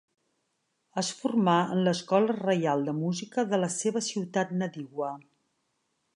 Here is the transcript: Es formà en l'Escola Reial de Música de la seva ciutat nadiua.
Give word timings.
Es 1.01 1.11
formà 1.17 1.57
en 1.75 1.83
l'Escola 1.87 2.37
Reial 2.39 2.87
de 2.89 2.97
Música 3.03 3.47
de 3.53 3.61
la 3.61 3.71
seva 3.77 4.05
ciutat 4.09 4.57
nadiua. 4.65 5.13